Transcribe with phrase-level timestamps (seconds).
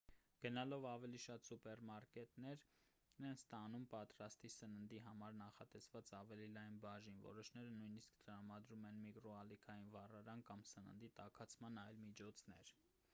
[0.43, 2.63] գնալով ավելի շատ սուպերմարկետներ
[3.23, 10.45] են ստանում պատրաստի սննդի համար նախատեսված ավելի լայն բաժին որոշները նույնիսկ տրամադրում են միկրոալիքային վառարան
[10.51, 12.75] կամ սննդի տաքացման այլ միջոցներ